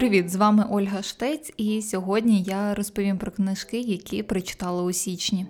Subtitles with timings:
[0.00, 5.46] Привіт, з вами Ольга Штець, і сьогодні я розповім про книжки, які прочитала у січні.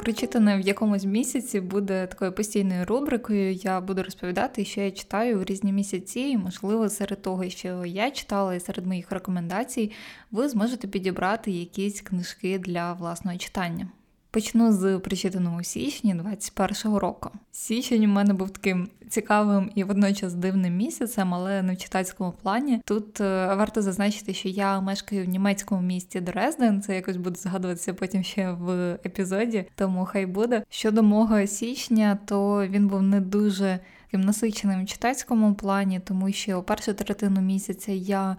[0.00, 3.52] Прочитане в якомусь місяці буде такою постійною рубрикою.
[3.52, 8.10] Я буду розповідати, що я читаю в різні місяці, і, можливо, серед того, що я
[8.10, 9.92] читала, і серед моїх рекомендацій,
[10.30, 13.88] ви зможете підібрати якісь книжки для власного читання.
[14.30, 17.30] Почну з прочитаного у січні 21-го року.
[17.52, 22.80] Січень у мене був таким цікавим і водночас дивним місяцем, але не в читацькому плані.
[22.84, 26.82] Тут е, варто зазначити, що я мешкаю в німецькому місті Дрезден.
[26.82, 30.62] Це якось буде згадуватися потім ще в епізоді, тому хай буде.
[30.70, 36.62] Щодо мого січня, то він був не дуже таким насиченим в читацькому плані, тому що
[36.62, 38.36] першу третину місяця я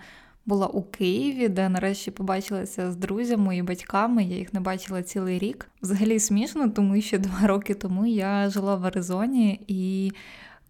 [0.49, 4.23] була у Києві, де нарешті побачилася з друзями і батьками.
[4.23, 5.67] Я їх не бачила цілий рік.
[5.81, 10.11] Взагалі смішно, тому що два роки тому я жила в Аризоні і.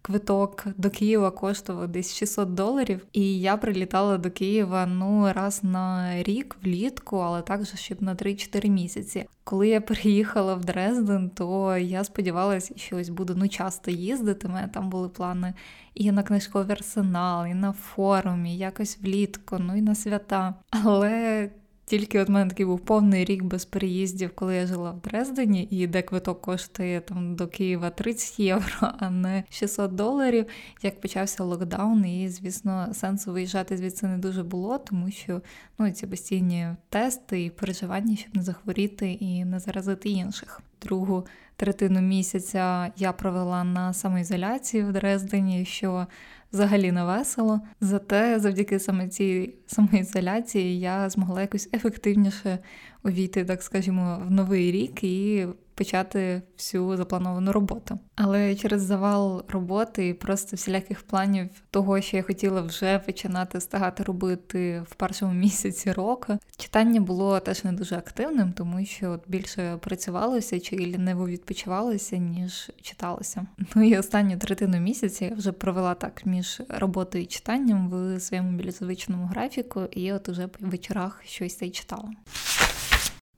[0.02, 6.14] Квиток до Києва коштував десь 600 доларів, і я прилітала до Києва ну раз на
[6.22, 9.26] рік влітку, але також щоб на 3-4 місяці.
[9.44, 14.48] Коли я переїхала в Дрезден, то я сподівалася, що ось буду ну часто їздити.
[14.48, 15.54] У мене там були плани
[15.94, 20.54] і на книжковий арсенал, і на форум, і якось влітку, ну і на свята.
[20.70, 21.50] Але
[21.90, 25.86] тільки от мене такий був повний рік без переїздів, коли я жила в Дрездені, і
[25.86, 30.46] де квиток коштує там до Києва 30 євро, а не 600 доларів.
[30.82, 35.40] Як почався локдаун, і звісно, сенсу виїжджати звідси не дуже було, тому що
[35.78, 40.60] ну ці постійні тести і переживання, щоб не захворіти і не заразити інших.
[40.82, 46.06] Другу третину місяця я провела на самоізоляції в Дрездені, що
[46.52, 47.60] взагалі не весело.
[47.80, 52.58] Зате завдяки саме цій самоізоляції я змогла якось ефективніше
[53.04, 55.46] увійти, так скажімо, в новий рік і
[55.80, 57.98] почати всю заплановану роботу.
[58.16, 64.02] Але через завал роботи і просто всіляких планів того, що я хотіла вже починати встигати
[64.02, 69.76] робити в першому місяці року, читання було теж не дуже активним, тому що от більше
[69.80, 73.46] працювалося чи ліниво відпочивалося, ніж читалося.
[73.74, 78.50] Ну і останню третину місяця я вже провела так між роботою і читанням в своєму
[78.50, 82.10] білізовичному графіку, і от уже по вечорах щось і читала.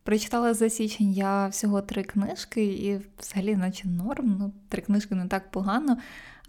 [0.05, 4.37] Прочитала за січень я всього три книжки, і взагалі, наче норм.
[4.39, 5.99] Ну, три книжки не так погано.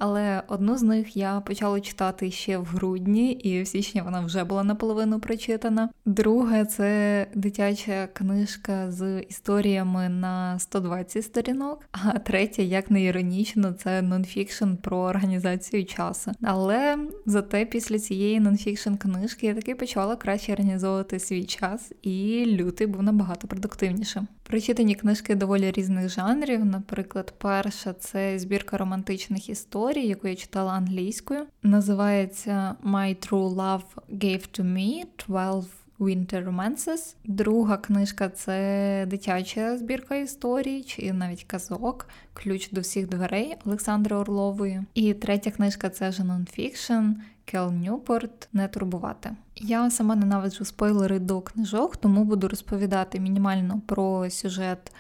[0.06, 4.44] Але одну з них я почала читати ще в грудні, і в січні вона вже
[4.44, 5.90] була наполовину прочитана.
[6.06, 11.86] Друга це дитяча книжка з історіями на 120 сторінок.
[11.92, 16.32] А третя, як не іронічно, це нонфікшн про організацію часу.
[16.42, 22.88] Але зате після цієї нонфікшн книжки я таки почала краще організовувати свій час, і лютий
[22.88, 24.28] був набагато продуктивнішим.
[24.44, 26.66] Прочитані книжки доволі різних жанрів.
[26.66, 31.46] Наприклад, перша це збірка романтичних історій, яку я читала англійською.
[31.64, 37.16] Називається My True Love Gave to Me 12 Winter Romances.
[37.26, 44.82] Друга книжка це дитяча збірка історій, чи навіть казок, ключ до всіх дверей Олександри Орлової.
[44.94, 47.04] І третя книжка це же нонфікшн
[47.46, 49.36] Кел Ньюпорт не турбувати.
[49.66, 54.92] Я сама ненавиджу спойлери до книжок, тому буду розповідати мінімально про сюжет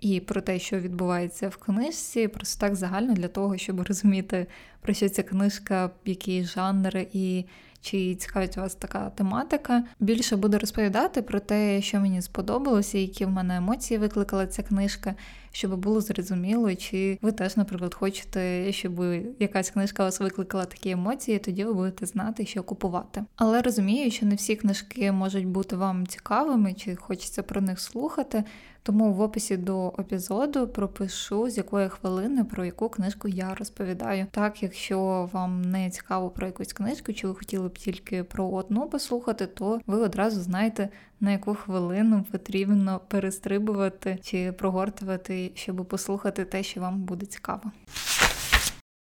[0.00, 4.46] і про те, що відбувається в книжці, просто так загально для того, щоб розуміти,
[4.80, 7.44] про що ця книжка, які жанри і
[7.80, 9.84] чи цікавить вас така тематика.
[10.00, 15.14] Більше буду розповідати про те, що мені сподобалося, які в мене емоції викликала ця книжка,
[15.56, 19.00] щоб було зрозуміло, чи ви теж, наприклад, хочете, щоб
[19.38, 23.24] якась книжка вас викликала такі емоції, тоді ви будете знати, що купувати.
[23.36, 28.44] Але розумію, що не всі книжки можуть бути вам цікавими, чи хочеться про них слухати.
[28.82, 34.26] Тому в описі до епізоду пропишу, з якої хвилини про яку книжку я розповідаю.
[34.30, 38.88] Так, якщо вам не цікаво про якусь книжку, чи ви хотіли б тільки про одну
[38.88, 40.88] послухати, то ви одразу знаєте,
[41.20, 47.72] на яку хвилину потрібно перестрибувати чи прогортувати, щоб послухати те, що вам буде цікаво.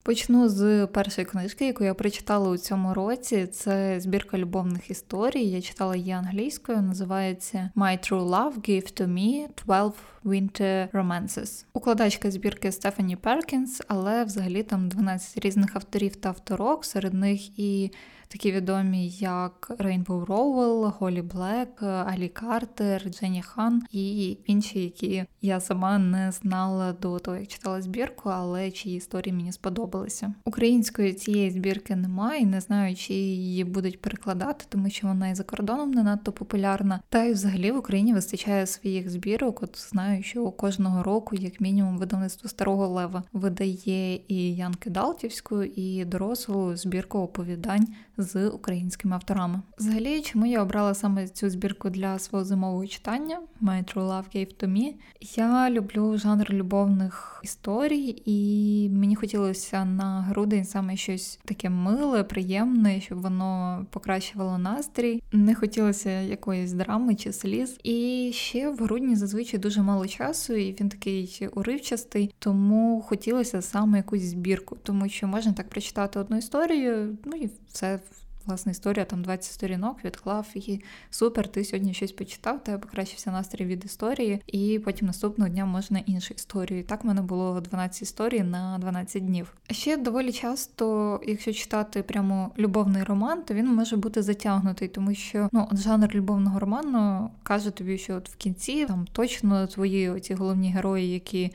[0.02, 3.46] Почну з першої книжки, яку я прочитала у цьому році.
[3.46, 5.44] Це збірка любовних історій.
[5.44, 6.82] Я читала її англійською.
[6.82, 11.64] Називається My True Love Gave to Me 12 Winter Romances.
[11.72, 16.84] Укладачка збірки Стефані Перкінс, але взагалі там 12 різних авторів та авторок.
[16.84, 17.90] Серед них і
[18.30, 25.60] такі відомі, як Рейнбоу Роуел, Голі Блек, Алі Картер, Дженні Хан і інші, які я
[25.60, 30.34] сама не знала до того, як читала збірку, але чиї історії мені сподобалися.
[30.44, 35.42] Української цієї збірки немає, не знаю, чи її будуть перекладати, тому що вона і за
[35.42, 37.00] кордоном не надто популярна.
[37.08, 39.62] Та й взагалі в Україні вистачає своїх збірок.
[39.62, 46.76] От знаю, що кожного року, як мінімум, видавництво старого лева видає і янґ-едалтівську, і дорослу
[46.76, 47.86] збірку оповідань
[48.22, 49.62] з українськими авторами.
[49.78, 54.56] Взагалі, чому я обрала саме цю збірку для свого зимового читання My True Love Gave
[54.56, 54.92] to Me?
[55.36, 63.00] Я люблю жанр любовних історій, і мені хотілося на грудень саме щось таке миле, приємне,
[63.00, 65.22] щоб воно покращувало настрій.
[65.32, 67.78] Не хотілося якоїсь драми чи сліз.
[67.82, 73.98] І ще в грудні зазвичай дуже мало часу, і він такий уривчастий, тому хотілося саме
[73.98, 78.00] якусь збірку, тому що можна так прочитати одну історію, ну і все
[78.46, 80.80] Власна історія, там 20 сторінок, відклав і
[81.10, 85.98] супер, ти сьогодні щось почитав, тебе покращився настрій від історії, і потім наступного дня можна
[85.98, 86.80] іншу історію.
[86.80, 89.54] І так в мене було 12 історій на 12 днів.
[89.70, 95.48] Ще доволі часто, якщо читати прямо любовний роман, то він може бути затягнутий, тому що
[95.52, 100.72] ну, жанр любовного роману каже тобі, що от в кінці там точно твої оці головні
[100.72, 101.52] герої, які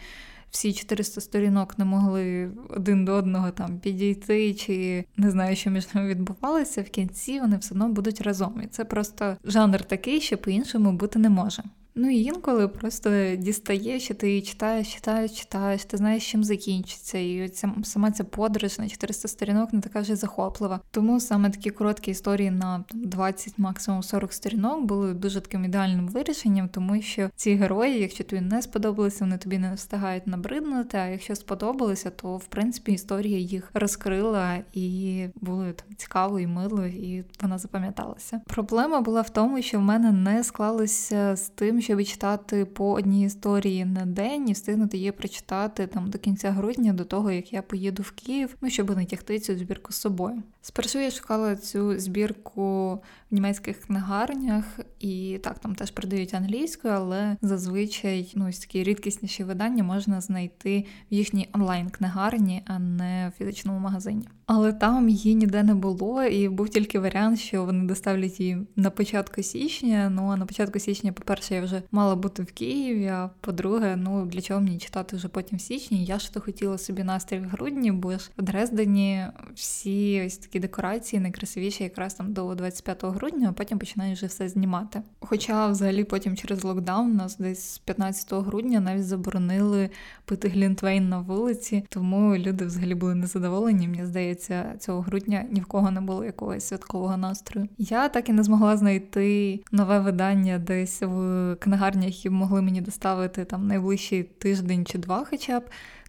[0.56, 5.94] всі 400 сторінок не могли один до одного там підійти, чи не знаю, що між
[5.94, 8.62] ними відбувалося, в кінці вони все одно будуть разом.
[8.64, 11.64] І це просто жанр такий, що по-іншому бути не може.
[11.98, 17.18] Ну і інколи просто дістає, що ти читаєш, читаєш, читаєш, ти знаєш, чим закінчиться.
[17.18, 20.80] І ця сама ця подорож на 400 сторінок не така вже захоплива.
[20.92, 26.70] Тому саме такі короткі історії на 20, максимум 40 сторінок були дуже таким ідеальним вирішенням,
[26.70, 30.98] тому що ці герої, якщо тобі не сподобалися, вони тобі не встигають набриднути.
[30.98, 36.86] А якщо сподобалися, то в принципі історія їх розкрила і було там цікаво і мило,
[36.86, 38.42] і вона запам'яталася.
[38.48, 43.26] Проблема була в тому, що в мене не склалося з тим щоб читати по одній
[43.26, 47.62] історії на день і встигнути її прочитати там до кінця грудня, до того як я
[47.62, 50.44] поїду в Київ, ну щоб не тягти цю збірку з собою.
[50.62, 53.00] Спершу я шукала цю збірку
[53.32, 59.44] в німецьких книгарнях, і так там теж продають англійською, але зазвичай ну ось такі рідкісніші
[59.44, 64.28] видання можна знайти в їхній онлайн-книгарні, а не в фізичному магазині.
[64.48, 68.90] Але там її ніде не було, і був тільки варіант, що вони доставлять її на
[68.90, 70.10] початку січня.
[70.10, 73.08] Ну а на початку січня, по-перше, я вже мала бути в Києві.
[73.08, 76.06] А по-друге, ну для чого мені читати вже потім в січні?
[76.06, 79.26] Я ж то хотіла собі настрій в грудні, бо ж в Дрездені
[79.56, 84.50] всі ось такі декорації найкрасивіші якраз там до 25 грудня, а потім починають вже все
[84.50, 85.02] знімати.
[85.20, 89.90] Хоча, взагалі, потім через локдаун нас десь з 15 грудня навіть заборонили
[90.26, 93.88] пити глінтвейн на вулиці, тому люди взагалі були незадоволені.
[93.88, 97.68] Мені здається, цього грудня ні в кого не було якогось святкового настрою.
[97.78, 103.46] Я так і не змогла знайти нове видання десь в книгарнях, які могли мені доставити
[103.46, 105.64] там найближчий тиждень чи два, хоча б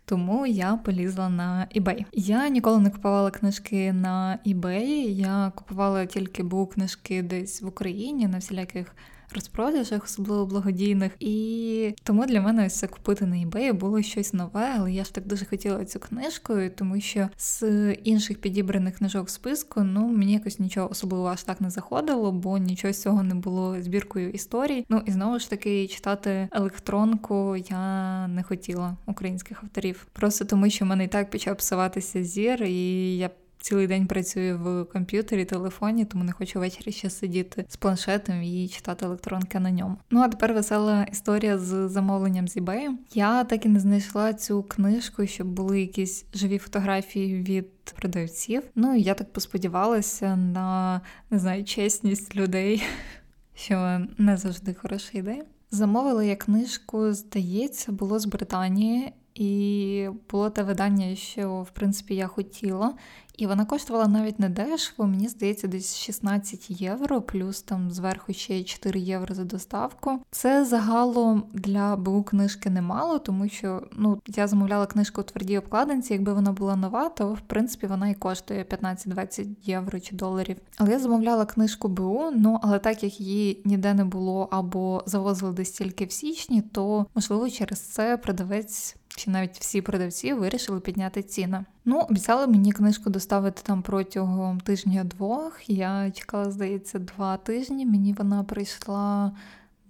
[0.06, 2.05] тому я полізла на eBay.
[2.12, 8.29] Я ніколи не купувала книжки на eBay, Я купувала тільки бу книжки десь в Україні
[8.29, 8.94] на всіляких
[9.37, 11.12] розпродажах, особливо благодійних.
[11.21, 15.15] І тому для мене ось це купити на eBay було щось нове, але я ж
[15.15, 20.59] так дуже хотіла цю книжку, тому що з інших підібраних книжок списку ну мені якось
[20.59, 24.87] нічого особливо аж так не заходило, бо нічого з цього не було збіркою історій.
[24.88, 30.85] Ну і знову ж таки читати електронку я не хотіла українських авторів, просто тому що
[30.85, 33.31] в мене і так почав псуватися зір, і я
[33.66, 38.68] цілий день працюю в комп'ютері, телефоні, тому не хочу ввечері ще сидіти з планшетом і
[38.68, 39.96] читати електронки на ньому.
[40.11, 42.88] Ну а тепер весела історія з замовленням з eBay.
[43.14, 48.62] Я так і не знайшла цю книжку, щоб були якісь живі фотографії від продавців.
[48.75, 52.82] Ну і я так посподівалася на не знаю, чесність людей,
[53.54, 55.44] що не завжди хороша ідея.
[55.70, 62.26] Замовила я книжку, здається, було з Британії, і було те видання, що в принципі я
[62.26, 62.95] хотіла.
[63.37, 68.64] І вона коштувала навіть не дешево, мені здається, десь 16 євро, плюс там зверху ще
[68.64, 70.19] 4 євро за доставку.
[70.31, 76.12] Це загалом для БУ книжки немало, тому що ну я замовляла книжку у твердій обкладинці.
[76.12, 80.57] Якби вона була нова, то в принципі вона і коштує 15-20 євро чи доларів.
[80.76, 85.52] Але я замовляла книжку БУ, ну але так як її ніде не було або завозили
[85.52, 91.23] десь тільки в січні, то можливо через це продавець чи навіть всі продавці вирішили підняти
[91.23, 91.64] ціни.
[91.85, 95.70] Ну, обіцяли мені книжку доставити там протягом тижня-двох.
[95.70, 97.87] Я чекала, здається, два тижні.
[97.87, 99.32] Мені вона прийшла.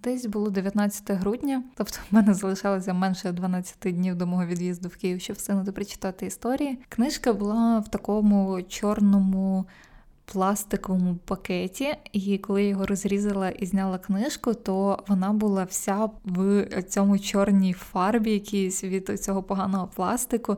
[0.02, 4.96] Десь було 19 грудня, тобто в мене залишалося менше 12 днів до мого від'їзду в
[4.96, 6.78] Київ, щоб встигнути прочитати історії.
[6.88, 9.66] Книжка була в такому чорному
[10.32, 16.66] пластиковому пакеті, і коли я його розрізала і зняла книжку, то вона була вся в
[16.88, 20.56] цьому чорній фарбі, якійсь від цього поганого пластику.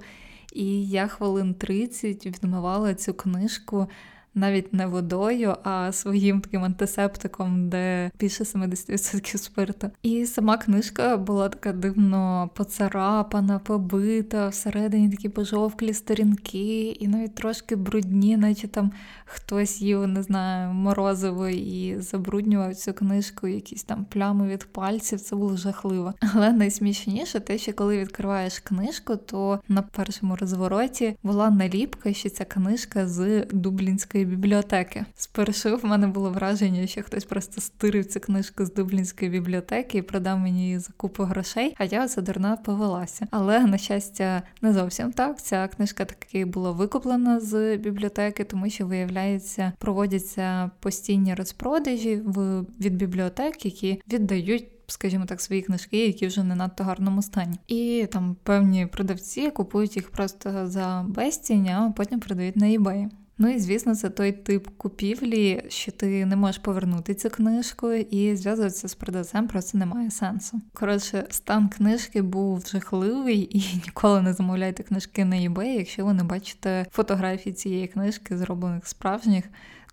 [0.53, 3.87] І я хвилин 30 відмивала цю книжку
[4.35, 9.91] навіть не водою, а своїм таким антисептиком, де більше 70% спирту.
[10.03, 17.77] І сама книжка була така дивно поцарапана, побита, всередині такі пожовклі сторінки, і навіть трошки
[17.77, 18.93] брудні, наче там
[19.25, 25.21] хтось їв, не знаю, морозиво і забруднював цю книжку, якісь там плями від пальців.
[25.21, 26.15] Це було жахливо.
[26.35, 32.45] Але найсмішніше те, що коли відкриваєш книжку, то на першому розвороті була наліпка, що ця
[32.45, 35.05] книжка з Дублінської бібліотеки.
[35.15, 40.03] Спершу в мене було враження, що хтось просто стирив цю книжку з Дублінської бібліотеки і
[40.03, 43.27] продав мені її за купу грошей, а я за дурна повелася.
[43.31, 45.43] Але на щастя, не зовсім так.
[45.43, 52.97] Ця книжка таки була викуплена з бібліотеки, тому що виявляється, проводяться постійні розпродажі в від
[52.97, 54.69] бібліотек, які віддають.
[54.91, 59.97] Скажімо так, свої книжки, які вже не надто гарному стані, і там певні продавці купують
[59.97, 63.09] їх просто за безцінь, а потім продають на eBay.
[63.41, 68.37] Ну і звісно, це той тип купівлі, що ти не можеш повернути цю книжку, і
[68.37, 70.61] зв'язуватися з продавцем просто немає сенсу.
[70.73, 76.25] Коротше, стан книжки був жахливий, і ніколи не замовляйте книжки на eBay, якщо ви не
[76.25, 79.45] бачите фотографії цієї книжки, зроблених справжніх,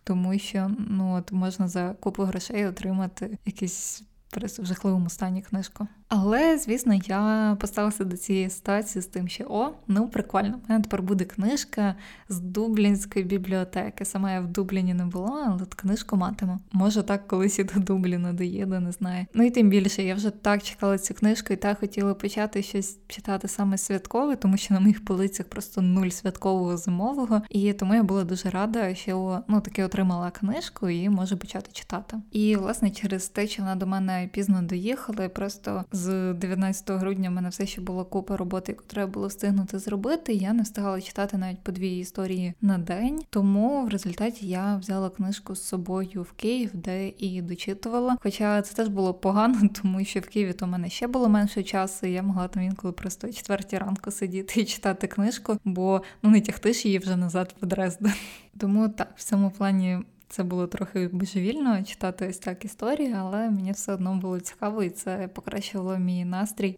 [0.03, 5.87] тому що ну от можна за купу грошей отримати якісь просто в жахливому стані книжку.
[6.07, 10.83] Але, звісно, я поставилася до цієї ситуації з тим, що о, ну прикольно, в мене
[10.83, 11.95] тепер буде книжка
[12.29, 14.05] з Дублінської бібліотеки.
[14.05, 16.59] Сама я в Дубліні не була, але книжку матиму.
[16.71, 19.25] Може, так колись і до Дубліна доїду, не знаю.
[19.33, 22.97] Ну і тим більше, я вже так чекала цю книжку і так хотіла почати щось
[23.07, 27.41] читати саме святкове, тому що на моїх полицях просто нуль святкового зимового.
[27.49, 32.17] І тому я була дуже рада, що ну таки отримала книжку і можу почати читати.
[32.31, 37.33] І власне через те, що вона до мене пізно доїхала, просто з 19 грудня в
[37.33, 40.33] мене все ще була купа роботи, яку треба було встигнути зробити.
[40.33, 43.21] Я не встигала читати навіть по дві історії на день.
[43.29, 48.17] Тому в результаті я взяла книжку з собою в Київ, де і дочитувала.
[48.23, 51.63] Хоча це теж було погано, тому що в Києві то в мене ще було менше
[51.63, 52.07] часу.
[52.07, 56.41] і Я могла там інколи просто четвертій ранку сидіти і читати книжку, бо ну не
[56.41, 58.13] тягти ж її вже назад в Дрезден.
[58.59, 63.71] Тому так в цьому плані це було трохи божевільно читати ось так історії, але мені
[63.71, 66.77] все одно було цікаво, і це покращувало мій настрій.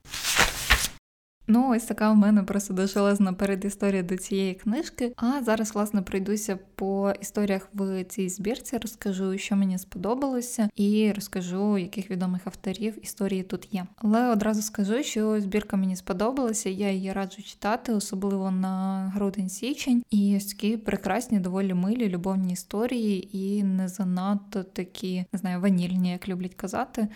[1.50, 5.13] Ну, ось така в мене просто дошелезна передісторія до цієї книжки.
[5.16, 11.77] А зараз, власне, пройдуся по історіях в цій збірці, розкажу, що мені сподобалося, і розкажу,
[11.77, 13.86] яких відомих авторів історії тут є.
[13.96, 20.04] Але одразу скажу, що збірка мені сподобалася, я її раджу читати, особливо на грудень-січень.
[20.10, 26.12] І ось такі прекрасні, доволі милі любовні історії, і не занадто такі, не знаю, ванільні,
[26.12, 27.08] як люблять казати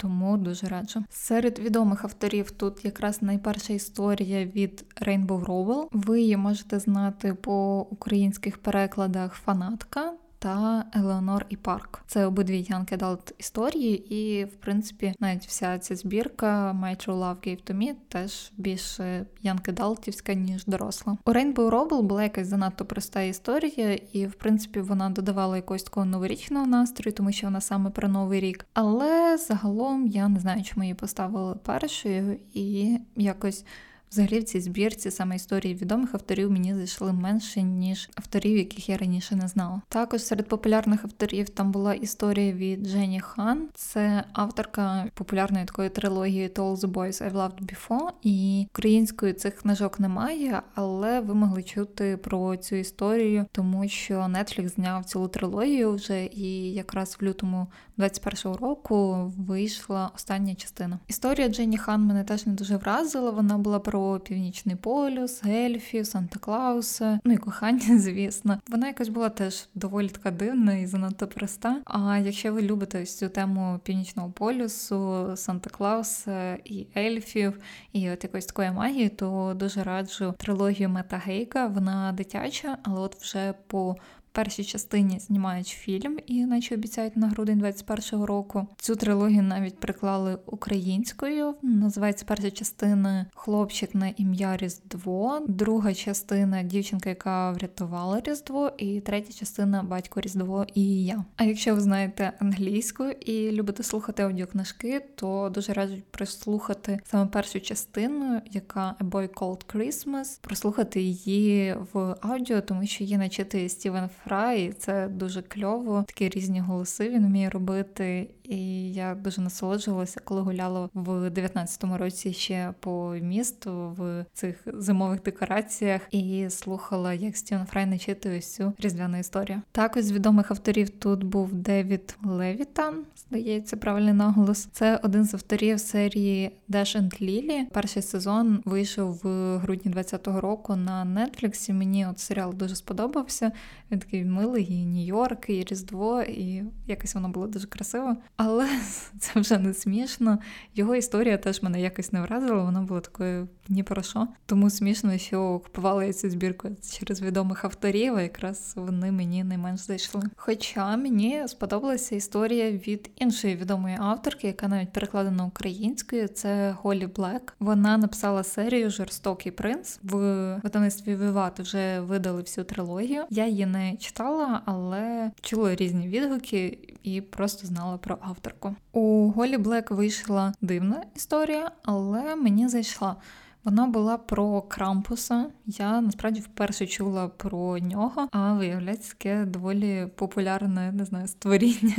[0.00, 1.04] тому дуже раджу.
[1.10, 5.88] Серед відомих авторів тут якраз найперша історія від Rainbow Rowell.
[5.92, 12.02] Ви її можете знати по українських перекладах фанатка та Елеонор і Парк.
[12.06, 17.36] Це обидві Young Adult історії, і в принципі навіть вся ця збірка My True Love
[17.48, 21.16] Gave to Me теж більше Young Adultівська, ніж доросла.
[21.24, 26.06] У Rainbow Rowell була якась занадто проста історія, і в принципі вона додавала якогось такого
[26.06, 28.66] новорічного настрою, тому що вона саме про новий рік.
[28.74, 33.64] Але загалом я не знаю, чому її поставили першою, і якось.
[34.10, 38.96] Взагалі в цій збірці саме історії відомих авторів мені зайшли менше, ніж авторів, яких я
[38.96, 39.82] раніше не знала.
[39.88, 43.68] Також серед популярних авторів там була історія від Дженні Хан.
[43.74, 48.10] Це авторка популярної такої трилогії «To All the Boys I've Loved Before».
[48.22, 54.74] І українською цих книжок немає, але ви могли чути про цю історію, тому що Netflix
[54.74, 57.66] зняв цілу трилогію вже, і якраз в лютому
[57.98, 60.98] 21-го року вийшла остання частина.
[61.08, 63.30] Історія Дженні Хан мене теж не дуже вразила.
[63.30, 68.60] Вона була про про Північний полюс, Ельфів, Санта Клауса, ну і кохання, звісно.
[68.68, 71.80] Вона якось була теж доволі така дивна і занадто проста.
[71.84, 77.60] А якщо ви любите ось цю тему Північного полюсу, Санта Клауса і ельфів,
[77.92, 81.66] і от якоїсь такої магії, то дуже раджу трилогію Мета Гейка.
[81.66, 83.96] Вона дитяча, але от вже по
[84.32, 88.66] першій частині знімають фільм і наче обіцяють на грудень 21-го року.
[88.76, 91.54] Цю трилогію навіть приклали українською.
[91.62, 99.32] Називається перша частина Хлопчик на ім'я Різдво, друга частина дівчинка, яка врятувала Різдво, і третя
[99.32, 101.24] частина Батько Різдво і я.
[101.36, 107.60] А якщо ви знаєте англійську і любите слухати аудіокнижки, то дуже раджу прослухати саме першу
[107.60, 114.08] частину, яка A Boy Called Christmas, прослухати її в аудіо, тому що її начитає Стівен
[114.24, 116.04] Фрай, це дуже кльово.
[116.06, 118.30] Такі різні голоси він вміє робити.
[118.48, 125.22] І я дуже насолоджувалася, коли гуляла в 19-му році ще по місту в цих зимових
[125.22, 129.62] декораціях і слухала, як Стівен Фрай начитує всю різдвяну історію.
[129.72, 134.68] Також з відомих авторів тут був Девід Левітан, здається, правильний наголос.
[134.72, 137.64] Це один з авторів серії Dash and Lily.
[137.72, 141.72] Перший сезон вийшов в грудні 20-го року на Нетфліксі.
[141.72, 143.52] Мені от серіал дуже сподобався.
[143.90, 148.16] Він такий милий, і Нью-Йорк, і Різдво, і якось воно було дуже красиво.
[148.38, 148.68] Але
[149.20, 150.38] це вже не смішно.
[150.74, 154.28] Його історія теж мене якось не вразила, вона була такою ні про що.
[154.46, 156.68] Тому смішно, що купувала я цю збірку
[156.98, 160.22] через відомих авторів, а якраз вони мені найменш зайшли.
[160.36, 167.54] Хоча мені сподобалася історія від іншої відомої авторки, яка навіть перекладена українською, це Голі Блек.
[167.60, 170.16] Вона написала серію Жорстокий принц в
[170.62, 173.24] видавництві Виват вже видали всю трилогію.
[173.30, 178.76] Я її не читала, але чула різні відгуки і просто знала про авторку.
[178.92, 183.16] У Голі Блек вийшла дивна історія, але мені зайшла.
[183.64, 185.46] Вона була про Крампуса.
[185.66, 191.96] Я насправді вперше чула про нього, а виявляється, таке доволі популярне, не знаю, створіння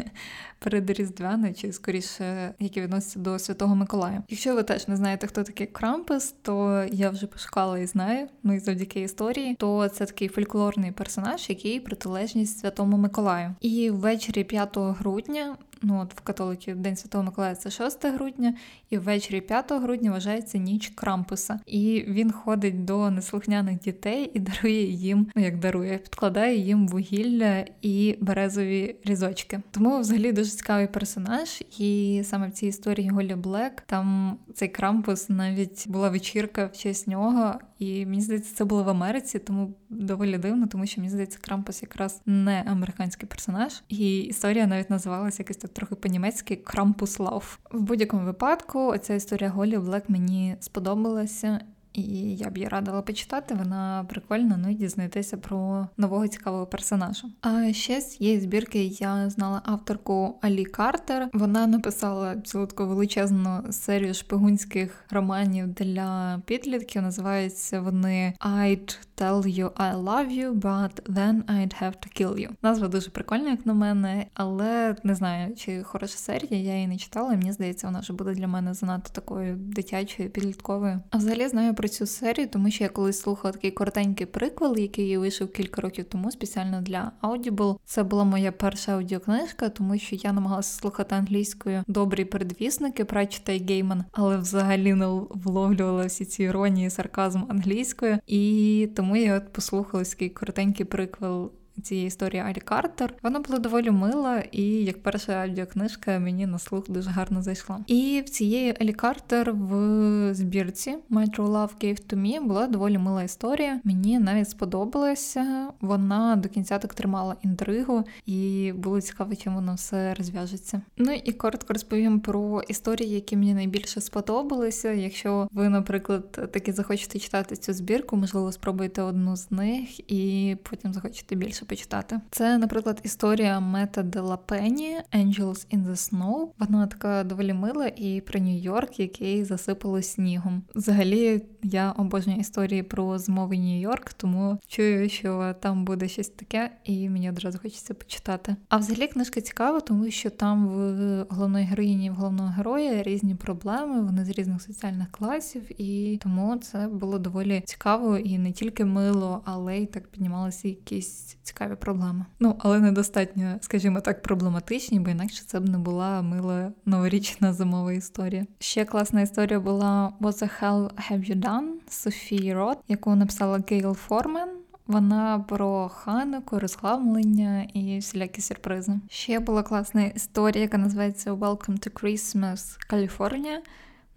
[0.60, 4.24] передріздвяне, чи скоріше, яке відноситься до Святого Миколая.
[4.30, 8.28] Якщо ви теж не знаєте, хто такий Крампус, то я вже пошукала і знаю.
[8.44, 13.56] Ну і завдяки історії, то це такий фольклорний персонаж, який протилежність Святому Миколаю.
[13.62, 18.54] І ввечері 5 грудня Ну от в католиків День Святого Миколая це 6 грудня,
[18.90, 21.60] і ввечері 5 грудня вважається ніч Крампуса.
[21.66, 27.66] І він ходить до неслухняних дітей і дарує їм, ну як дарує, підкладає їм вугілля
[27.82, 29.62] і березові різочки.
[29.72, 31.64] Тому взагалі дуже цікавий персонаж.
[31.78, 37.08] І саме в цій історії Голі Блек там цей Крампус навіть була вечірка в честь
[37.08, 37.60] нього.
[37.80, 41.82] І мені здається, це було в Америці, тому доволі дивно, тому що мені здається, Крампус
[41.82, 47.60] якраз не американський персонаж, і історія навіть називалася якось так трохи по-німецьки Крампус Лав.
[47.72, 51.60] В будь-якому випадку, оця історія Голі Блек мені сподобалася.
[52.00, 57.28] І я б її радила почитати, вона прикольна, ну і дізнатися про нового цікавого персонажа.
[57.42, 61.30] А ще з цієї збірки я знала авторку Алі Картер.
[61.34, 67.02] Вона написала цілу величезну серію шпигунських романів для підлітків.
[67.02, 72.50] Називаються вони I'd tell you I love you, but then I'd have to kill you.
[72.62, 76.98] Назва дуже прикольна, як на мене, але не знаю, чи хороша серія, я її не
[76.98, 81.00] читала, і мені здається, вона вже буде для мене занадто такою дитячою, підлітковою.
[81.10, 85.18] А взагалі знаю про цю серію, тому що я колись слухала такий коротенький приквел, який
[85.18, 87.78] вийшов кілька років тому спеціально для Audible.
[87.86, 93.64] Це була моя перша аудіокнижка, тому що я намагалася слухати англійською добрі передвісники Пратчета і
[93.64, 98.20] Гейман, але взагалі не вловлювала всі ці іронії, сарказм англійською.
[98.28, 103.14] І тому я от послухала такий коротенький приквел цієї історії Алі Картер.
[103.24, 107.80] Вона була доволі мила, і як перша аудіокнижка мені на слух дуже гарно зайшла.
[107.88, 112.98] І в цієї Алі Картер в збірці My True Love Gave to Me була доволі
[112.98, 113.82] мила історія.
[113.84, 115.68] Мені навіть сподобалася.
[115.82, 120.82] Вона до кінця так тримала інтригу, і було цікаво, чим воно все розв'яжеться.
[120.98, 124.92] Ну і коротко розповім про історії, які мені найбільше сподобалися.
[124.92, 130.94] Якщо ви, наприклад, таки захочете читати цю збірку, можливо, спробуйте одну з них і потім
[130.94, 132.20] захочете більше почитати.
[132.32, 136.48] Це, наприклад, історія Мета Делапені Angels in the Snow.
[136.60, 140.64] Вона така доволі мила і про Нью-Йорк, який засипало снігом.
[140.76, 147.10] Взагалі, я обожнюю історії про зимовий Нью-Йорк, тому чую, що там буде щось таке, і
[147.10, 148.56] мені одразу хочеться почитати.
[148.70, 154.02] А взагалі книжка цікава, тому що там в головної героїні в головного героя різні проблеми,
[154.02, 159.42] вони з різних соціальних класів, і тому це було доволі цікаво і не тільки мило,
[159.46, 162.26] але й так піднімалися якісь цікаві проблеми.
[162.40, 167.94] Ну, але недостатньо, скажімо так, проблематичні, бо інакше це б не була мила новорічна зимова
[167.94, 168.46] історія.
[168.60, 171.70] Ще класна історія була What the hell have you done?
[171.90, 174.50] Софії От, яку написала Гейл Формен.
[174.88, 179.00] Вона про хануку, розхламлення і всілякі сюрпризи.
[179.10, 183.58] Ще була класна історія, яка називається Welcome to Christmas California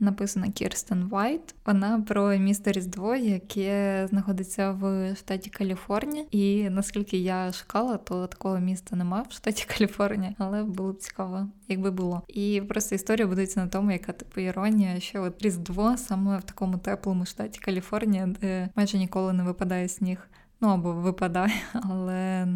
[0.02, 1.54] написана Кірстен Вайт.
[1.66, 6.24] Вона про місто Різдво, яке знаходиться в штаті Каліфорнія.
[6.30, 11.48] І наскільки я шукала, то такого міста нема в штаті Каліфорнія, але було б цікаво,
[11.68, 12.22] якби було.
[12.28, 16.78] І просто історія будується на тому, яка типу іронія, що от Різдво саме в такому
[16.78, 20.28] теплому штаті Каліфорнія, де майже ніколи не випадає сніг.
[20.60, 22.46] Ну або випадає, але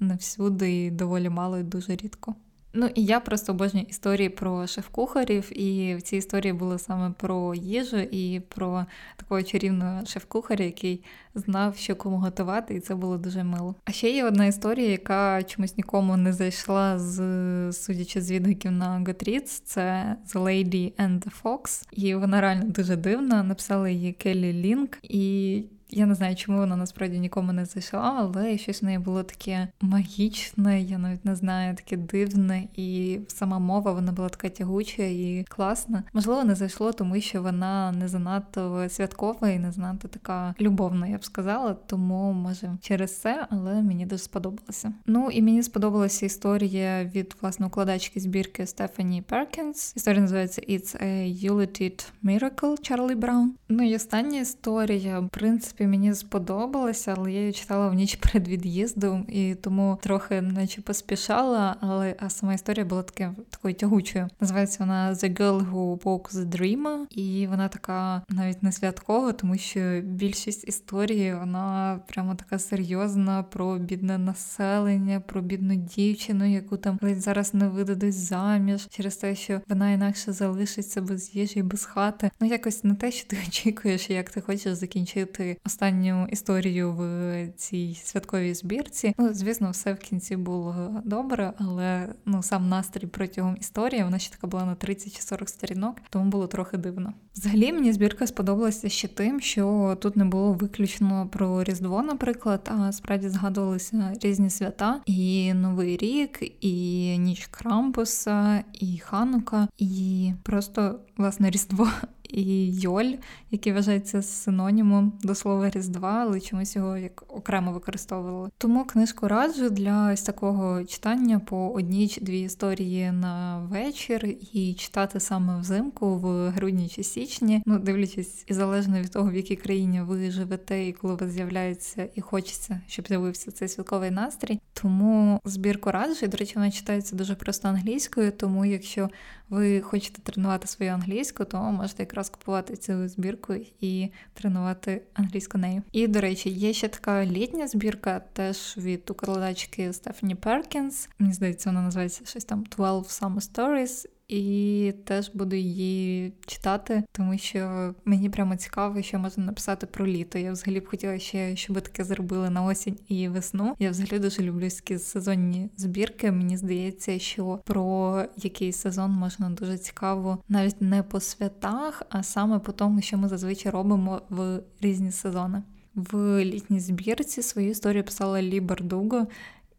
[0.00, 2.34] не всюди і доволі мало і дуже рідко.
[2.74, 7.54] Ну і я просто обожнюю історії про шеф-кухарів, і в цій історії було саме про
[7.54, 11.04] їжу і про такого чарівного шеф-кухаря, який
[11.34, 13.74] знав, що кому готувати, і це було дуже мило.
[13.84, 19.00] А ще є одна історія, яка чомусь нікому не зайшла з судячи з відгуків на
[19.00, 21.86] Goodreads, це The Lady and the Fox.
[21.92, 23.42] І вона реально дуже дивна.
[23.42, 24.98] Написала її Келлі Лінк.
[25.02, 29.22] І я не знаю, чому вона насправді нікому не зайшла, але щось в неї було
[29.22, 35.02] таке магічне, я навіть не знаю, таке дивне, і сама мова вона була така тягуча
[35.02, 36.02] і класна.
[36.12, 41.18] Можливо, не зайшло, тому що вона не занадто святкова і не занадто така любовна, я
[41.18, 41.76] б сказала.
[41.86, 44.92] Тому може через це, але мені дуже сподобалося.
[45.06, 49.92] Ну і мені сподобалася історія від власне укладачки збірки Стефані Перкінс.
[49.96, 53.54] Історія називається It's a Euloted Miracle Чарлі Браун.
[53.68, 58.16] Ну і остання історія, в принципі принципі, мені сподобалося, але я її читала в ніч
[58.16, 64.28] перед від'їздом і тому трохи наче поспішала, але а сама історія була таке, такою тягучою.
[64.40, 69.58] Називається вона The Girl Who Walks the Dream, і вона така навіть не святкова, тому
[69.58, 76.98] що більшість історії вона прямо така серйозна про бідне населення, про бідну дівчину, яку там
[77.02, 82.30] ледь зараз не видадуть заміж через те, що вона інакше залишиться без їжі, без хати.
[82.40, 88.00] Ну якось не те, що ти очікуєш, як ти хочеш закінчити останню історію в цій
[88.04, 89.14] святковій збірці.
[89.18, 94.30] Ну, звісно, все в кінці було добре, але ну сам настрій протягом історії вона ще
[94.30, 97.12] така була на 30 чи 40 сторінок, тому було трохи дивно.
[97.36, 102.92] Взагалі мені збірка сподобалася ще тим, що тут не було виключно про Різдво, наприклад, а
[102.92, 111.50] справді згадувалися різні свята, і Новий рік, і ніч Крампуса, і Ханука, і просто власне
[111.50, 111.88] Різдво
[112.32, 113.12] і Йоль,
[113.50, 118.50] який вважається синонімом до слова Різдва, але чомусь його як окремо використовували.
[118.58, 124.74] Тому книжку раджу для ось такого читання по одній чи дві історії на вечір і
[124.74, 127.62] читати саме взимку в грудні чи січні.
[127.66, 131.30] Ну, дивлячись, і залежно від того, в якій країні ви живете, і коли у вас
[131.30, 134.60] з'являється і хочеться, щоб з'явився цей святковий настрій.
[134.72, 136.26] Тому збірку раджу.
[136.26, 139.10] До речі, вона читається дуже просто англійською, тому якщо
[139.48, 145.82] ви хочете тренувати свою англійську, то можете якраз купувати цю збірку і тренувати англійську нею.
[145.92, 151.08] І, до речі, є ще така літня збірка, теж від укладачки Стефані Перкінс.
[151.18, 157.38] Мені здається, вона називається щось там 12 Summer Stories і теж буду її читати, тому
[157.38, 160.38] що мені прямо цікаво, що можна написати про літо.
[160.38, 163.74] Я взагалі б хотіла ще, щоб таке зробили на осінь і весну.
[163.78, 166.32] Я взагалі дуже люблю сезонні збірки.
[166.32, 172.58] Мені здається, що про який сезон можна дуже цікаво, навіть не по святах, а саме
[172.58, 175.62] по тому, що ми зазвичай робимо в різні сезони.
[175.94, 179.26] В літній збірці свою історію писала Лі Бардуго.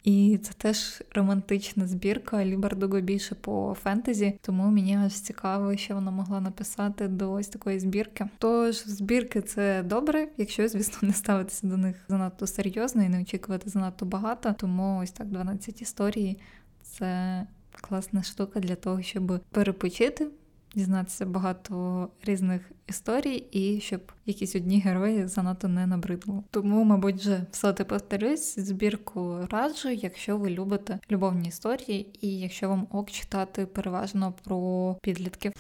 [0.04, 2.46] І це теж романтична збірка.
[2.46, 7.80] Лібардуго більше по фентезі, тому мені аж цікаво, що вона могла написати до ось такої
[7.80, 8.26] збірки.
[8.38, 13.70] Тож збірки це добре, якщо, звісно, не ставитися до них занадто серйозно і не очікувати
[13.70, 14.56] занадто багато.
[14.58, 16.38] Тому ось так 12 історій
[16.82, 17.44] це
[17.82, 20.28] класна штука для того, щоб перепочити
[20.76, 26.44] дізнатися багато різних історій, і щоб якісь одні герої занадто не набридли.
[26.52, 32.70] Тому, мабуть, вже все ти повторюсь, збірку раджу, якщо ви любите любовні історії, і якщо
[32.70, 35.54] вам ок читати переважно про підлітків.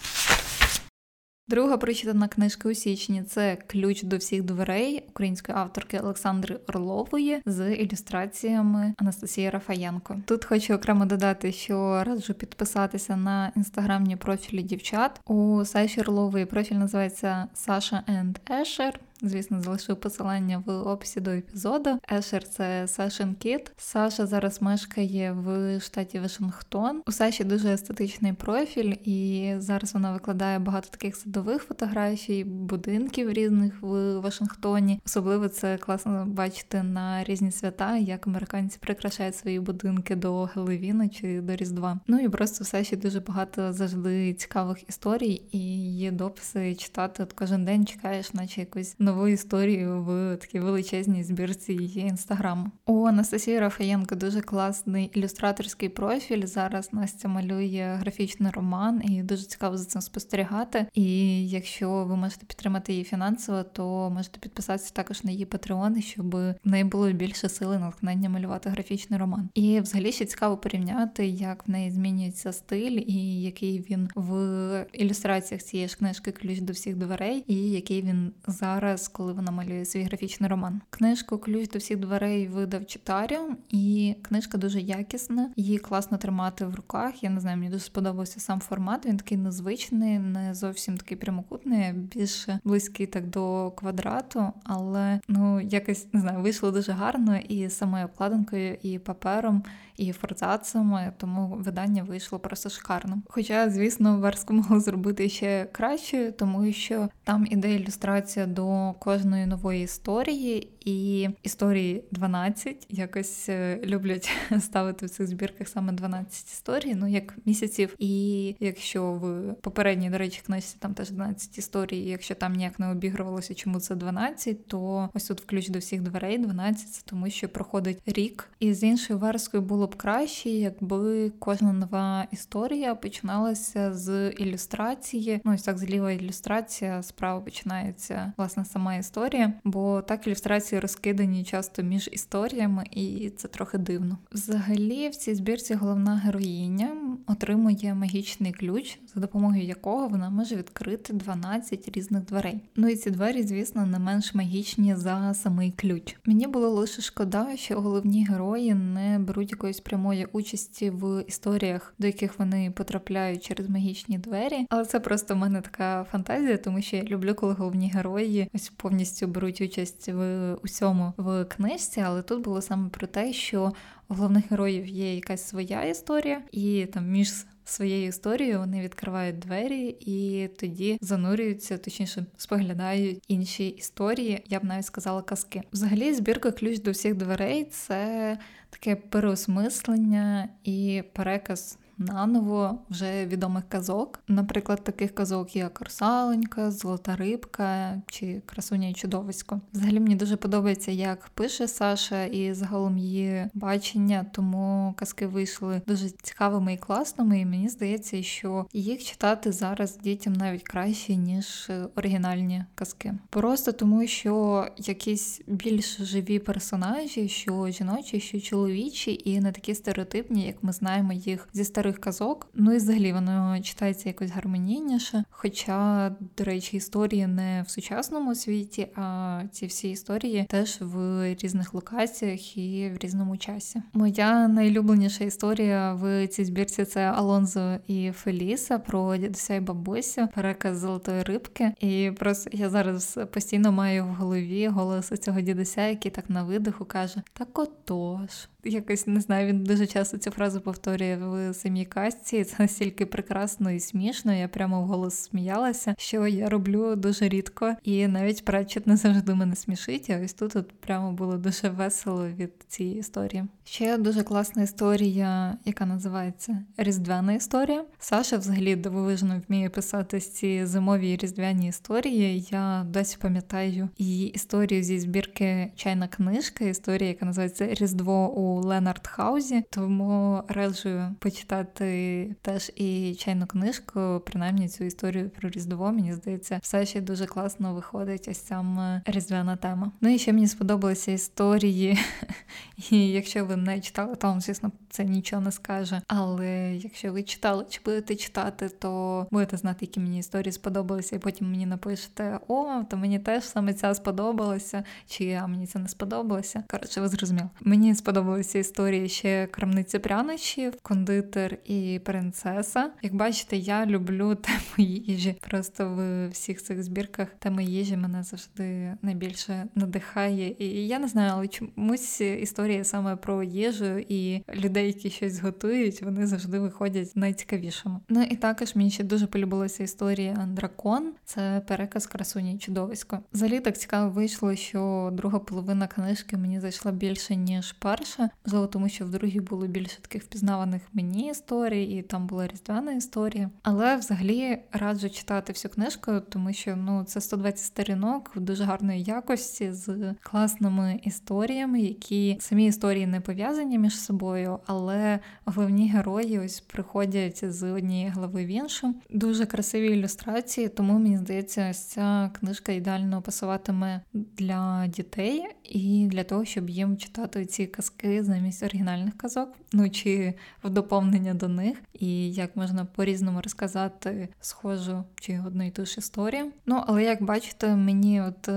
[1.53, 7.75] Друга прочитана книжка у січні це Ключ до всіх дверей української авторки Олександри Орлової з
[7.75, 10.17] ілюстраціями Анастасії Рафаєнко.
[10.25, 15.19] Тут хочу окремо додати, що раджу підписатися на інстаграмні профілі дівчат.
[15.25, 18.99] У Саші Орлової профіль називається Саша енд Ешер.
[19.21, 21.99] Звісно, залишу посилання в описі до епізоду.
[22.11, 23.71] Ешер це Сашин Кіт.
[23.77, 27.01] Саша зараз мешкає в штаті Вашингтон.
[27.07, 33.81] У Саші дуже естетичний профіль, і зараз вона викладає багато таких садових фотографій, будинків різних
[33.81, 35.01] в Вашингтоні.
[35.05, 41.41] Особливо це класно бачити на різні свята, як американці прикрашають свої будинки до Геловіна чи
[41.41, 41.99] до Різдва.
[42.07, 45.59] Ну і просто в Саші дуже багато завжди цікавих історій, і
[45.97, 47.23] є дописи читати.
[47.23, 52.71] От кожен день чекаєш, наче якусь нову нову історію в такій величезній збірці її інстаграму.
[52.85, 56.45] У Анастасії Рафаєнко дуже класний ілюстраторський профіль.
[56.45, 60.85] Зараз Настя малює графічний роман, і дуже цікаво за цим спостерігати.
[60.93, 66.35] І якщо ви можете підтримати її фінансово, то можете підписатися також на її патреон, щоб
[66.35, 69.49] в неї було більше сили натхнення малювати графічний роман.
[69.53, 75.63] І взагалі ще цікаво порівняти, як в неї змінюється стиль, і який він в ілюстраціях
[75.63, 79.85] цієї ж книжки ключ до всіх дверей, і який він зараз зараз, коли вона малює
[79.85, 80.81] свій графічний роман.
[80.89, 86.75] Книжку Ключ до всіх дверей видав Читаріум, і книжка дуже якісна, її класно тримати в
[86.75, 87.23] руках.
[87.23, 89.05] Я не знаю, мені дуже сподобався сам формат.
[89.05, 96.07] Він такий незвичний, не зовсім такий прямокутний, більше близький так до квадрату, але ну якось
[96.13, 99.63] не знаю, вийшло дуже гарно і самою обкладинкою, і папером
[99.97, 103.21] і форзацами, тому видання вийшло просто шикарно.
[103.29, 109.83] Хоча, звісно, верску могли зробити ще краще, тому що там іде ілюстрація до кожної нової
[109.83, 117.07] історії, і історії 12 якось е, люблять ставити в цих збірках саме 12 історій, ну
[117.07, 117.95] як місяців.
[117.99, 122.91] І якщо в попередній, до речі, книжці там теж 12 історій, якщо там ніяк не
[122.91, 127.49] обігрувалося, чому це 12, то ось тут ключ до всіх дверей 12, це тому що
[127.49, 128.49] проходить рік.
[128.59, 135.41] І з іншою верскою було б краще, якби кожна нова історія починалася з ілюстрації.
[135.43, 141.83] Ну ось так зліва ілюстрація, справа починається власне сама історія, бо так ілюстрації розкидані часто
[141.83, 144.17] між історіями, і це трохи дивно.
[144.31, 151.13] Взагалі, в цій збірці головна героїня отримує магічний ключ, за допомогою якого вона може відкрити
[151.13, 152.61] 12 різних дверей.
[152.75, 156.15] Ну і ці двері, звісно, не менш магічні за самий ключ.
[156.25, 162.07] Мені було лише шкода, що головні герої не беруть якоїсь прямої участі в історіях, до
[162.07, 164.67] яких вони потрапляють через магічні двері.
[164.69, 168.69] Але це просто в мене така фантазія, тому що я люблю, коли головні герої ось
[168.69, 172.01] повністю беруть участь в усьому в книжці.
[172.01, 173.73] Але тут було саме про те, що
[174.09, 177.33] у головних героїв є якась своя історія, і там між
[177.65, 184.43] своєю історією вони відкривають двері і тоді занурюються, точніше споглядають інші історії.
[184.45, 185.61] Я б навіть сказала казки.
[185.73, 188.37] Взагалі, збірка ключ до всіх дверей це
[188.69, 194.19] таке переосмислення і переказ наново вже відомих казок.
[194.27, 199.61] Наприклад, таких казок, як Русалонька, Золота рибка чи Красуня і чудовисько.
[199.73, 206.09] Взагалі мені дуже подобається, як пише Саша, і загалом її бачення, тому казки вийшли дуже
[206.09, 207.39] цікавими і класними.
[207.39, 213.13] І мені здається, що їх читати зараз дітям навіть краще, ніж оригінальні казки.
[213.29, 220.47] Просто тому, що якісь більш живі персонажі, що жіночі, що чоловічі, і не такі стереотипні,
[220.47, 222.47] як ми знаємо їх зі старих старих казок.
[222.53, 225.23] Ну і взагалі воно читається якось гармонійніше.
[225.29, 231.73] Хоча, до речі, історії не в сучасному світі, а ці всі історії теж в різних
[231.73, 233.81] локаціях і в різному часі.
[233.93, 240.77] Моя найлюбленіша історія в цій збірці це Алонзо і Феліса про дідуся і бабусю, переказ
[240.77, 241.71] золотої рибки.
[241.79, 246.85] І просто я зараз постійно маю в голові голос цього дідуся, який так на видиху
[246.85, 248.29] каже: Так отож
[248.63, 252.43] якось не знаю, він дуже часто цю фразу повторює в самій касті.
[252.43, 254.33] Це настільки прекрасно і смішно.
[254.33, 259.35] Я прямо в голос сміялася, що я роблю дуже рідко, і навіть Пратчет не завжди
[259.35, 260.09] мене смішить.
[260.09, 263.43] А ось тут от прямо було дуже весело від цієї історії.
[263.63, 267.85] Ще дуже класна історія, яка називається Різдвяна історія.
[267.99, 272.47] Саша взагалі дивовижно вміє писати ці зимові різдвяні історії.
[272.51, 279.07] Я досі пам'ятаю її історію зі збірки Чайна книжка, історія, яка називається Різдво у Ленард
[279.07, 285.91] Хаузі, тому раджу почитати теж і чайну книжку, принаймні цю історію про Різдво.
[285.91, 289.91] Мені здається, все ще дуже класно виходить ось саме різдвяна тема.
[290.01, 291.99] Ну і ще мені сподобалися історії,
[292.91, 296.01] і якщо ви не читали, то вам, звісно, це нічого не скаже.
[296.07, 301.19] Але якщо ви читали чи будете читати, то будете знати, які мені історії сподобалися, і
[301.19, 305.87] потім мені напишете: О, то мені теж саме ця сподобалася, чи а мені це не
[305.87, 306.63] сподобалося.
[306.71, 307.49] Коротше, ви зрозуміли.
[307.61, 312.91] Мені сподобалося подобалися історії ще крамниці прянощів, кондитер і принцеса.
[313.01, 315.35] Як бачите, я люблю тему їжі.
[315.41, 320.55] Просто в всіх цих збірках тема їжі мене завжди найбільше надихає.
[320.59, 326.01] І я не знаю, але чомусь історія саме про їжу і людей, які щось готують,
[326.01, 327.99] вони завжди виходять найцікавішими.
[328.09, 331.13] Ну і також мені ще дуже полюбилася історія Дракон.
[331.25, 333.19] Це переказ красуні чудовисько.
[333.33, 338.29] Взагалі так цікаво вийшло, що друга половина книжки мені зайшла більше ніж перша.
[338.45, 342.91] Можливо, тому що в другій було більше таких впізнаваних мені історій, і там була різдвяна
[342.91, 343.49] історія.
[343.63, 349.03] Але взагалі раджу читати всю книжку, тому що ну це 120 сторінок в дуже гарної
[349.03, 356.59] якості з класними історіями, які самі історії не пов'язані між собою, але головні герої ось
[356.59, 358.95] приходять з однієї глави в іншу.
[359.09, 366.23] Дуже красиві ілюстрації, тому мені здається, ось ця книжка ідеально пасуватиме для дітей і для
[366.23, 370.33] того, щоб їм читати ці казки замість оригінальних казок, ну чи
[370.63, 375.95] в доповнення до них, і як можна по-різному розказати схожу чи одну і ту ж
[375.97, 376.51] історію.
[376.65, 378.49] Ну, але як бачите, мені от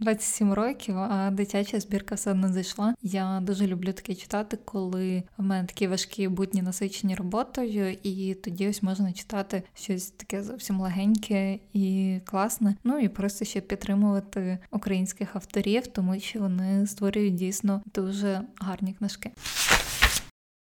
[0.00, 2.94] 27 е, років, а дитяча збірка все одно зайшла.
[3.02, 8.68] Я дуже люблю таке читати, коли в мене такі важкі будні насичені роботою, і тоді
[8.68, 12.74] ось можна читати щось таке зовсім легеньке і класне.
[12.84, 19.32] Ну і просто ще підтримувати українських авторів, тому що вони створюють дійсно дуже гарні книжки.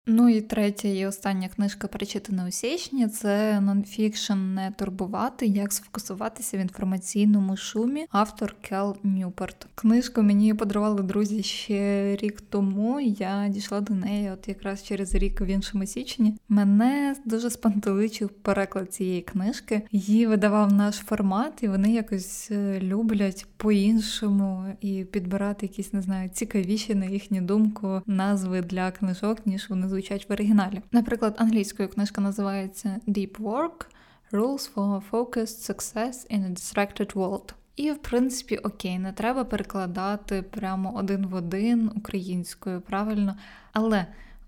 [0.09, 6.57] Ну і третя і остання книжка прочитана у січні це нонфікшн не турбувати, як сфокусуватися
[6.57, 8.07] в інформаційному шумі.
[8.11, 9.67] Автор Кел Ньюпорт.
[9.75, 13.01] Книжку мені подарували друзі ще рік тому.
[13.01, 16.35] Я дійшла до неї, от якраз через рік в іншому січні.
[16.49, 19.83] Мене дуже спантеличив переклад цієї книжки.
[19.93, 26.29] Її видавав наш формат, і вони якось е, люблять по-іншому і підбирати якісь не знаю
[26.29, 30.83] цікавіші на їхню думку назви для книжок, ніж вони звучать в оригіналі.
[30.93, 33.87] Наприклад, англійською книжка називається Deep Work
[34.33, 37.53] Rules for Focused Success in a Distracted World.
[37.77, 43.37] І, в принципі, окей, не треба перекладати прямо один в один українською, правильно.
[43.73, 44.07] Але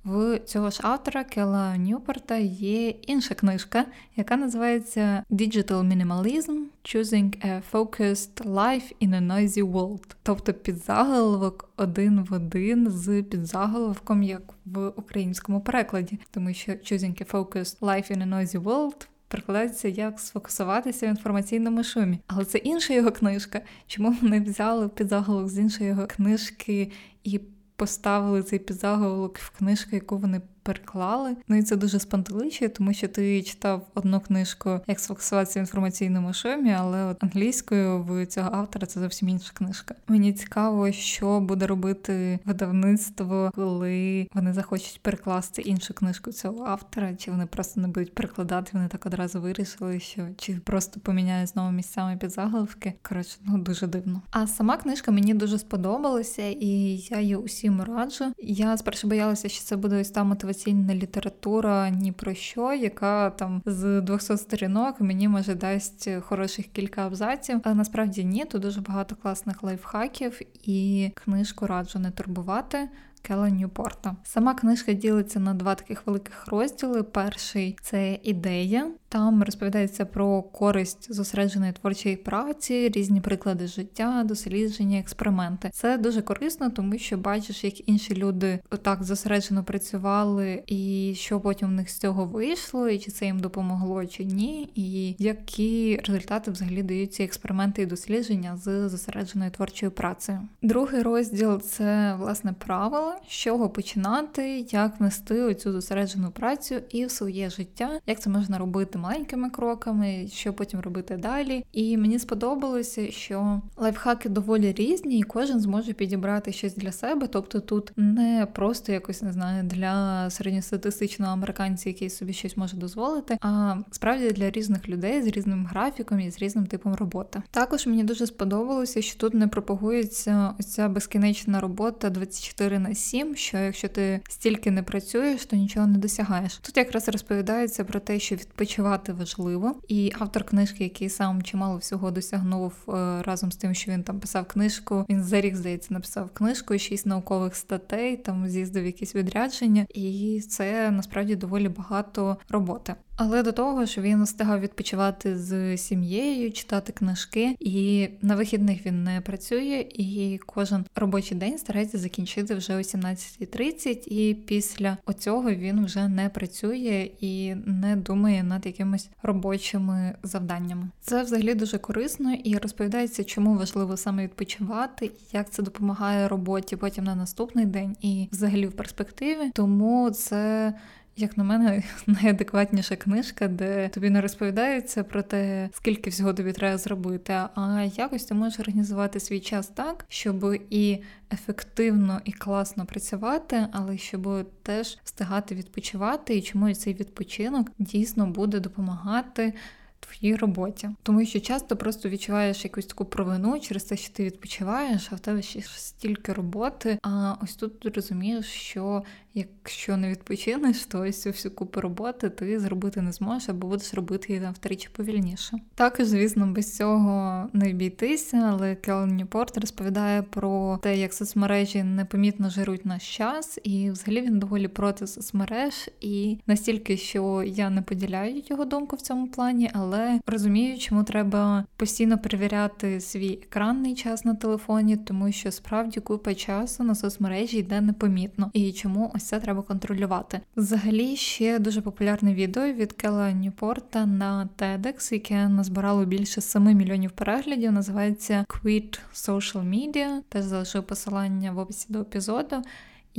[0.09, 3.85] в цього ж автора Кела Ньюпорта є інша книжка,
[4.17, 10.15] яка називається Digital Minimalism Choosing a Focused Life in a Noisy World.
[10.23, 17.31] Тобто підзаголовок один в один з підзаголовком, як в українському перекладі, тому що Choosing a
[17.31, 22.19] Focused Life in a Noisy World Прикладається, як сфокусуватися в інформаційному шумі.
[22.27, 23.61] Але це інша його книжка.
[23.87, 26.91] Чому вони взяли підзаголовок з іншої його книжки
[27.25, 27.41] і
[27.79, 31.37] поставили цей підзаголовок в книжку, яку вони переклали.
[31.49, 36.33] Ну і це дуже спантеличує, тому що ти читав одну книжку як сфокусуватися в інформаційному
[36.33, 39.95] шумі, але от англійською в цього автора це зовсім інша книжка.
[40.09, 47.31] Мені цікаво, що буде робити видавництво, коли вони захочуть перекласти іншу книжку цього автора, чи
[47.31, 52.17] вони просто не будуть перекладати, вони так одразу вирішили, що чи просто поміняють знову місцями
[52.17, 52.93] під заголовки.
[53.03, 54.23] Коротше, ну дуже дивно.
[54.31, 58.25] А сама книжка мені дуже сподобалася, і я її усім раджу.
[58.39, 63.31] Я спершу боялася, що це буде ось та мотивація мотиваційна література ні про що, яка
[63.31, 67.61] там з 200 сторінок мені може дасть хороших кілька абзаців.
[67.65, 72.89] Але насправді ні, тут дуже багато класних лайфхаків і книжку раджу не турбувати.
[73.19, 74.17] Кела Ньюпорта.
[74.25, 77.03] Сама книжка ділиться на два таких великих розділи.
[77.03, 78.91] Перший це ідея.
[79.09, 85.71] Там розповідається про користь зосередженої творчої праці, різні приклади життя, дослідження, експерименти.
[85.73, 91.69] Це дуже корисно, тому що бачиш, як інші люди так зосереджено працювали, і що потім
[91.69, 96.51] в них з цього вийшло, і чи це їм допомогло, чи ні, і які результати
[96.51, 100.41] взагалі дають ці експерименти і дослідження з зосередженою творчою працею.
[100.63, 107.11] Другий розділ це власне правила з чого починати, як внести оцю зосереджену працю і в
[107.11, 111.65] своє життя, як це можна робити маленькими кроками, що потім робити далі.
[111.73, 117.27] І мені сподобалося, що лайфхаки доволі різні, і кожен зможе підібрати щось для себе.
[117.27, 123.39] Тобто тут не просто якось не знаю для середньостатистичного американця, який собі щось може дозволити,
[123.41, 127.43] а справді для різних людей з різним графіком і з різним типом роботи.
[127.51, 133.29] Також мені дуже сподобалося, що тут не пропагується ось ця безкінечна робота 24 на 7,
[133.29, 136.59] 7, що якщо ти стільки не працюєш, то нічого не досягаєш.
[136.59, 142.11] Тут якраз розповідається про те, що відпочивати важливо, і автор книжки, який сам чимало всього
[142.11, 145.07] досягнув е, разом з тим, що він там писав книжку.
[145.09, 150.91] Він за рік, здається, написав книжку, шість наукових статей, там з'їздив якісь відрядження, і це
[150.91, 152.95] насправді доволі багато роботи.
[153.19, 159.05] Але до того ж він встигав відпочивати з сім'єю, читати книжки, і на вихідних він
[159.05, 165.85] не працює, і кожен робочий день старається закінчити вже о 17.30, і після оцього він
[165.85, 170.91] вже не працює і не думає над якимись робочими завданнями.
[171.01, 177.05] Це взагалі дуже корисно і розповідається, чому важливо саме відпочивати, як це допомагає роботі потім
[177.05, 179.51] на наступний день і взагалі в перспективі.
[179.55, 180.75] Тому це
[181.19, 186.79] як на мене, найадекватніша книжка, де тобі не розповідається про те, скільки всього тобі треба
[186.79, 190.99] зробити, а якось ти можеш організувати свій час так, щоб і
[191.33, 198.61] ефективно і класно працювати, але щоб теж встигати відпочивати, і чому цей відпочинок дійсно буде
[198.61, 199.53] допомагати
[200.01, 200.91] твоїй роботі.
[201.03, 205.21] Тому що часто просто відчуваєш якусь таку провину через те, що ти відпочиваєш, а в
[205.21, 206.99] тебе ще стільки роботи.
[207.03, 209.03] А ось тут розумієш, що
[209.35, 213.95] якщо не відпочинеш, то ось цю всю купу роботи ти зробити не зможеш або будеш
[213.95, 215.59] робити її втричі повільніше.
[215.75, 222.51] Також, звісно, без цього не обійтися, але Келлен Ньюпорт розповідає про те, як соцмережі непомітно
[222.51, 228.43] жирують наш час, і взагалі він доволі проти соцмереж, і настільки, що я не поділяю
[228.47, 234.35] його думку в цьому плані, але розумію, чому треба постійно перевіряти свій екранний час на
[234.35, 239.63] телефоні, тому що справді купа часу на соцмережі йде непомітно, і чому ось це треба
[239.63, 240.41] контролювати.
[240.57, 247.11] Взагалі ще дуже популярне відео від Кела Ньюпорта на TEDx, яке назбирало більше 7 мільйонів
[247.11, 247.73] переглядів.
[247.73, 250.21] Називається Quit Social Media.
[250.29, 252.63] Теж залишив посилання в описі до епізоду.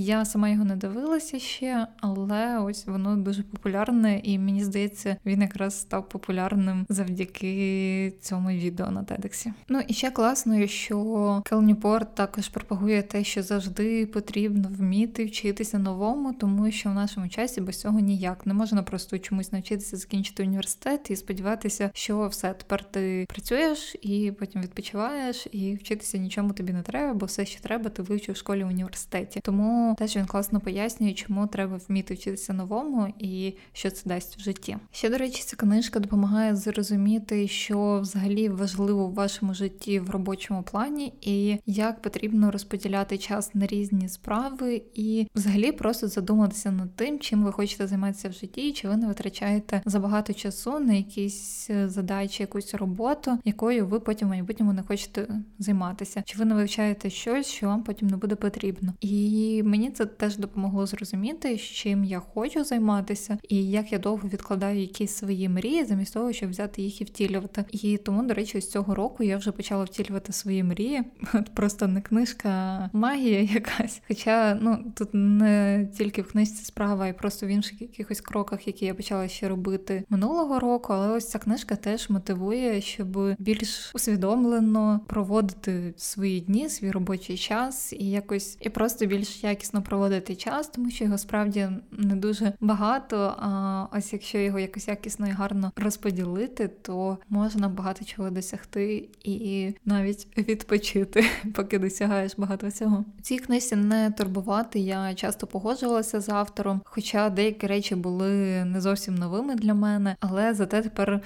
[0.01, 5.41] Я сама його не дивилася ще, але ось воно дуже популярне, і мені здається, він
[5.41, 9.47] якраз став популярним завдяки цьому відео на TEDx.
[9.69, 15.79] Ну і ще класно, що Кел Ньюпорт також пропагує те, що завжди потрібно вміти вчитися
[15.79, 20.43] новому, тому що в нашому часі без цього ніяк не можна просто чомусь навчитися закінчити
[20.43, 26.73] університет і сподіватися, що все тепер ти працюєш і потім відпочиваєш, і вчитися нічому тобі
[26.73, 29.39] не треба, бо все, що треба, ти вивчив в школі в університеті.
[29.43, 34.41] Тому теж він класно пояснює, чому треба вміти вчитися новому і що це дасть в
[34.41, 34.77] житті.
[34.91, 40.63] Ще до речі, ця книжка допомагає зрозуміти, що взагалі важливо в вашому житті в робочому
[40.63, 47.19] плані, і як потрібно розподіляти час на різні справи, і взагалі просто задуматися над тим,
[47.19, 52.43] чим ви хочете займатися в житті, чи ви не витрачаєте забагато часу на якісь задачі,
[52.43, 55.27] якусь роботу, якою ви потім в майбутньому не хочете
[55.59, 58.93] займатися, чи ви не вивчаєте щось, що вам потім не буде потрібно.
[59.01, 64.29] І мені це теж допомогло зрозуміти, з чим я хочу займатися, і як я довго
[64.29, 67.65] відкладаю якісь свої мрії, замість того, щоб взяти їх і втілювати.
[67.71, 71.03] І тому, до речі, з цього року я вже почала втілювати свої мрії.
[71.33, 74.01] От Просто не книжка, а магія якась.
[74.07, 78.85] Хоча ну тут не тільки в книжці справа, і просто в інших якихось кроках, які
[78.85, 80.93] я почала ще робити минулого року.
[80.93, 87.93] Але ось ця книжка теж мотивує, щоб більш усвідомлено проводити свої дні, свій робочий час
[87.93, 92.53] і якось і просто більш якісно якісно проводити час, тому що його справді не дуже
[92.59, 93.35] багато.
[93.39, 99.73] А ось якщо його якось якісно і гарно розподілити, то можна багато чого досягти і
[99.85, 103.05] навіть відпочити, поки досягаєш багато всього.
[103.19, 104.79] У цій книжці не турбувати.
[104.79, 110.53] Я часто погоджувалася з автором, хоча деякі речі були не зовсім новими для мене, але
[110.53, 111.21] зате тепер.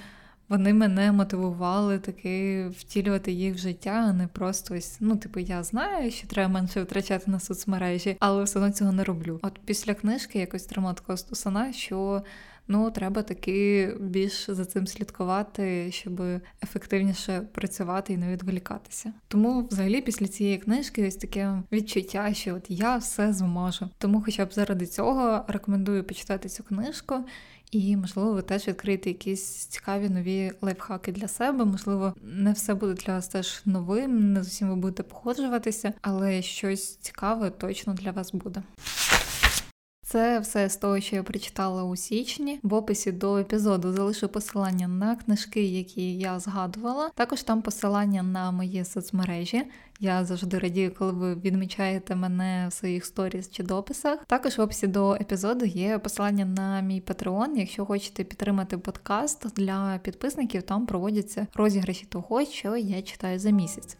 [0.53, 4.97] Вони мене мотивували таки втілювати їх в життя, а не просто ось.
[4.99, 9.03] Ну, типу, я знаю, що треба менше витрачати на соцмережі, але все одно цього не
[9.03, 9.39] роблю.
[9.41, 12.23] От після книжки якось тримала такого стусана, що.
[12.67, 16.21] Ну, треба таки більш за цим слідкувати, щоб
[16.63, 19.13] ефективніше працювати і не відволікатися.
[19.27, 23.89] Тому, взагалі, після цієї книжки ось таке відчуття, що от я все зможу.
[23.97, 27.15] Тому, хоча б заради цього рекомендую почитати цю книжку.
[27.73, 31.65] І, можливо, ви теж відкриєте якісь цікаві нові лайфхаки для себе.
[31.65, 36.41] Можливо, не все буде для вас теж новим, не з усім ви будете погоджуватися, але
[36.41, 38.63] щось цікаве точно для вас буде.
[40.13, 42.59] Це все з того, що я прочитала у січні.
[42.63, 47.09] В описі до епізоду залишу посилання на книжки, які я згадувала.
[47.15, 49.63] Також там посилання на мої соцмережі.
[49.99, 54.25] Я завжди радію, коли ви відмічаєте мене в своїх сторіс чи дописах.
[54.25, 57.57] Також в описі до епізоду є посилання на мій патреон.
[57.57, 63.97] Якщо хочете підтримати подкаст для підписників, там проводяться розіграші того, що я читаю за місяць.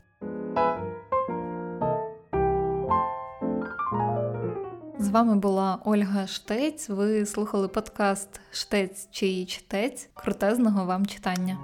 [5.04, 6.90] З вами була Ольга Штець.
[6.90, 10.10] Ви слухали подкаст Штець чи чтець.
[10.14, 11.58] Крутезного вам читання.